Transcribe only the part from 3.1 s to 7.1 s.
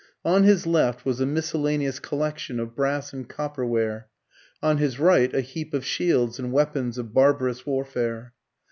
and copper ware, on his right a heap of shields and weapons